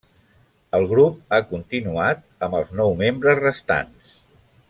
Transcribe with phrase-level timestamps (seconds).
[0.77, 4.19] El grup ha continuat amb els nou membres restants.